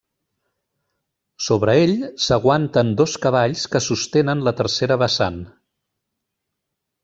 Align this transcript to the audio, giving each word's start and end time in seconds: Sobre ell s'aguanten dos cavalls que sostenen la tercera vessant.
Sobre 1.47 1.75
ell 1.81 1.93
s'aguanten 2.29 2.91
dos 3.03 3.15
cavalls 3.27 3.69
que 3.75 3.83
sostenen 3.91 4.43
la 4.49 4.57
tercera 4.63 5.01
vessant. 5.07 5.41